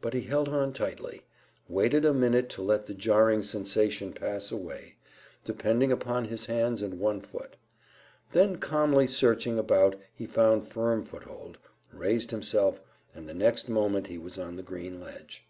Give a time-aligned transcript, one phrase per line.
[0.00, 1.22] But he held on tightly,
[1.68, 4.96] waited a minute to let the jarring sensation pass away,
[5.44, 7.54] depending upon his hands and one foot.
[8.32, 11.58] Then calmly searching about he found firm foothold,
[11.92, 12.80] raised himself,
[13.14, 15.44] and the next moment he was on the green ledge.